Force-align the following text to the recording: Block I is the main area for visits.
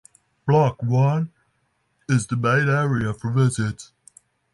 Block 0.47 0.79
I 0.81 1.27
is 2.09 2.25
the 2.25 2.35
main 2.35 2.67
area 2.69 3.13
for 3.13 3.29
visits. 3.29 3.91